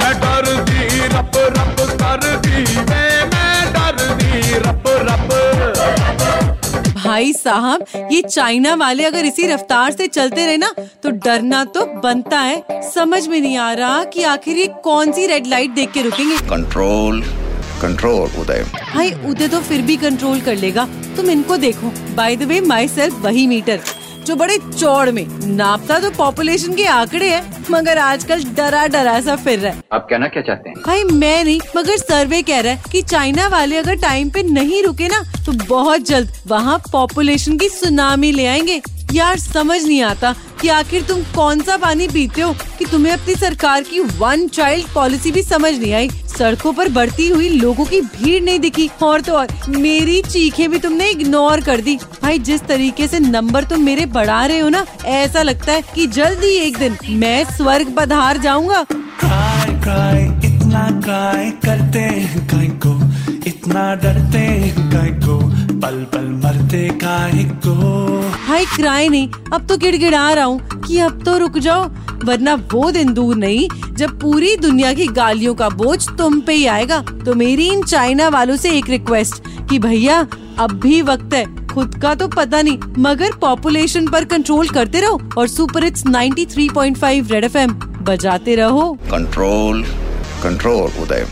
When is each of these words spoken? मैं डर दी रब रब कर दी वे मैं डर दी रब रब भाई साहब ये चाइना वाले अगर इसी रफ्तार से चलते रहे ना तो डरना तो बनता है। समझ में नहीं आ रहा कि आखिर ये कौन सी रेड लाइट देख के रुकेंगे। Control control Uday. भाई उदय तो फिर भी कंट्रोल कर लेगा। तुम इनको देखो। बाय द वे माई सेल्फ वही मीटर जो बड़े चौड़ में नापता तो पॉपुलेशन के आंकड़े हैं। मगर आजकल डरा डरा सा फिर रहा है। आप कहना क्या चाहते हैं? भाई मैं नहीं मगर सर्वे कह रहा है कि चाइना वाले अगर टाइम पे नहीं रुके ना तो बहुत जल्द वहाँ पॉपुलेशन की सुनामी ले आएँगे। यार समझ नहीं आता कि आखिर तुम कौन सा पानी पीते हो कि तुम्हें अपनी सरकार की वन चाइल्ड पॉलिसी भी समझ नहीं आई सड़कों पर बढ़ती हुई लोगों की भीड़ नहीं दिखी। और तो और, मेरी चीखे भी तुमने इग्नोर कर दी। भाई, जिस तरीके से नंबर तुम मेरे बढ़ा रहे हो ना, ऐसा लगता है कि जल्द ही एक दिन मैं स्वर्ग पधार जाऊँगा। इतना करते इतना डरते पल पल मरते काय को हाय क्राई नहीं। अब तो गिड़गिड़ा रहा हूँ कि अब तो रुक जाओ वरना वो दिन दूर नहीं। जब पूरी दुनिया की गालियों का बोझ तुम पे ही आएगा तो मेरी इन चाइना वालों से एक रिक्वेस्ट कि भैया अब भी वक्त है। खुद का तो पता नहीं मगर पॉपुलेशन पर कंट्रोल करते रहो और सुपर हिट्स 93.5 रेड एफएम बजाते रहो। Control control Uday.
मैं 0.00 0.12
डर 0.20 0.46
दी 0.62 1.06
रब 1.08 1.36
रब 1.56 1.80
कर 2.02 2.26
दी 2.38 2.64
वे 2.82 3.04
मैं 3.26 3.72
डर 3.74 3.98
दी 4.14 4.58
रब 4.58 4.88
रब 5.08 5.28
भाई 6.96 7.32
साहब 7.32 7.84
ये 8.12 8.20
चाइना 8.22 8.74
वाले 8.74 9.04
अगर 9.04 9.24
इसी 9.24 9.46
रफ्तार 9.46 9.92
से 9.92 10.06
चलते 10.08 10.46
रहे 10.46 10.56
ना 10.56 10.72
तो 11.02 11.10
डरना 11.10 11.64
तो 11.66 11.84
बनता 12.02 12.38
है। 12.38 12.80
समझ 12.90 13.26
में 13.28 13.40
नहीं 13.40 13.56
आ 13.58 13.72
रहा 13.72 14.02
कि 14.04 14.22
आखिर 14.24 14.56
ये 14.56 14.66
कौन 14.84 15.12
सी 15.12 15.26
रेड 15.26 15.46
लाइट 15.46 15.70
देख 15.70 15.92
के 15.92 16.02
रुकेंगे। 16.02 16.36
Control 16.48 17.22
control 17.82 18.40
Uday. 18.40 18.64
भाई 18.94 19.12
उदय 19.26 19.48
तो 19.48 19.60
फिर 19.60 19.82
भी 19.82 19.96
कंट्रोल 19.96 20.40
कर 20.40 20.56
लेगा। 20.56 20.84
तुम 21.16 21.30
इनको 21.30 21.56
देखो। 21.56 21.92
बाय 22.16 22.36
द 22.36 22.42
वे 22.42 22.60
माई 22.62 22.88
सेल्फ 22.88 23.20
वही 23.24 23.46
मीटर 23.46 23.80
जो 24.26 24.36
बड़े 24.36 24.58
चौड़ 24.70 25.10
में 25.10 25.26
नापता 25.46 25.98
तो 25.98 26.10
पॉपुलेशन 26.16 26.74
के 26.74 26.84
आंकड़े 26.88 27.28
हैं। 27.28 27.59
मगर 27.70 27.98
आजकल 27.98 28.44
डरा 28.56 28.86
डरा 28.86 29.20
सा 29.20 29.36
फिर 29.36 29.58
रहा 29.58 29.72
है। 29.72 29.82
आप 29.92 30.06
कहना 30.10 30.28
क्या 30.28 30.42
चाहते 30.42 30.68
हैं? 30.68 30.76
भाई 30.86 31.04
मैं 31.04 31.42
नहीं 31.44 31.60
मगर 31.76 31.96
सर्वे 31.96 32.42
कह 32.42 32.60
रहा 32.60 32.72
है 32.72 32.82
कि 32.92 33.02
चाइना 33.02 33.46
वाले 33.48 33.76
अगर 33.76 33.96
टाइम 34.00 34.30
पे 34.30 34.42
नहीं 34.42 34.82
रुके 34.82 35.08
ना 35.08 35.22
तो 35.46 35.52
बहुत 35.66 36.06
जल्द 36.08 36.32
वहाँ 36.46 36.78
पॉपुलेशन 36.92 37.56
की 37.58 37.68
सुनामी 37.68 38.32
ले 38.32 38.46
आएँगे। 38.46 38.80
यार 39.12 39.38
समझ 39.38 39.82
नहीं 39.84 40.02
आता 40.02 40.34
कि 40.60 40.68
आखिर 40.68 41.02
तुम 41.02 41.22
कौन 41.34 41.60
सा 41.60 41.76
पानी 41.76 42.08
पीते 42.08 42.40
हो 42.40 42.52
कि 42.78 42.84
तुम्हें 42.84 43.12
अपनी 43.12 43.34
सरकार 43.34 43.82
की 43.82 44.00
वन 44.18 44.46
चाइल्ड 44.48 44.86
पॉलिसी 44.94 45.30
भी 45.32 45.42
समझ 45.42 45.72
नहीं 45.74 45.92
आई 45.92 46.08
सड़कों 46.40 46.72
पर 46.72 46.88
बढ़ती 46.88 47.28
हुई 47.28 47.48
लोगों 47.48 47.84
की 47.84 48.00
भीड़ 48.00 48.42
नहीं 48.42 48.58
दिखी। 48.60 48.88
और 49.02 49.20
तो 49.20 49.32
और, 49.32 49.48
मेरी 49.68 50.20
चीखे 50.22 50.68
भी 50.68 50.78
तुमने 50.78 51.08
इग्नोर 51.10 51.60
कर 51.60 51.80
दी। 51.80 51.96
भाई, 52.22 52.38
जिस 52.38 52.62
तरीके 52.62 53.08
से 53.08 53.18
नंबर 53.20 53.64
तुम 53.64 53.82
मेरे 53.82 54.06
बढ़ा 54.06 54.44
रहे 54.46 54.58
हो 54.58 54.68
ना, 54.68 54.84
ऐसा 55.04 55.42
लगता 55.42 55.72
है 55.72 55.82
कि 55.94 56.06
जल्द 56.06 56.44
ही 56.44 56.54
एक 56.58 56.78
दिन 56.78 56.96
मैं 57.10 57.44
स्वर्ग 57.56 57.94
पधार 57.96 58.38
जाऊँगा। 58.38 58.84
इतना 60.44 60.88
करते 61.64 62.04
इतना 63.46 63.94
डरते 63.94 64.46
पल 65.82 66.02
पल 66.12 66.26
मरते 66.44 66.88
काय 66.98 67.44
को 67.66 67.74
हाय 68.40 68.64
क्राई 68.66 69.08
नहीं। 69.08 69.28
अब 69.52 69.66
तो 69.66 69.76
गिड़गिड़ा 69.76 70.32
रहा 70.32 70.44
हूँ 70.44 70.80
कि 70.80 70.98
अब 70.98 71.22
तो 71.24 71.36
रुक 71.38 71.58
जाओ 71.58 71.84
वरना 72.24 72.54
वो 72.72 72.90
दिन 72.90 73.12
दूर 73.14 73.36
नहीं। 73.36 73.94
जब 73.94 74.18
पूरी 74.20 74.56
दुनिया 74.56 74.92
की 74.92 75.06
गालियों 75.08 75.54
का 75.54 75.68
बोझ 75.70 76.08
तुम 76.18 76.40
पे 76.40 76.54
ही 76.54 76.66
आएगा 76.66 77.00
तो 77.24 77.34
मेरी 77.34 77.68
इन 77.68 77.82
चाइना 77.84 78.28
वालों 78.28 78.56
से 78.56 78.76
एक 78.78 78.90
रिक्वेस्ट 78.90 79.42
कि 79.70 79.78
भैया 79.78 80.20
अब 80.58 80.78
भी 80.82 81.00
वक्त 81.02 81.34
है। 81.34 81.44
खुद 81.66 81.98
का 82.02 82.14
तो 82.14 82.28
पता 82.28 82.62
नहीं 82.62 82.78
मगर 82.98 83.36
पॉपुलेशन 83.40 84.08
पर 84.08 84.24
कंट्रोल 84.26 84.68
करते 84.68 85.00
रहो 85.00 85.20
और 85.38 85.48
सुपर 85.48 85.84
हिट्स 85.84 86.04
93.5 86.06 87.30
रेड 87.32 87.44
एफएम 87.44 87.72
बजाते 88.04 88.54
रहो। 88.56 88.92
Control 89.10 89.82
control 90.42 91.02
Uday. 91.02 91.26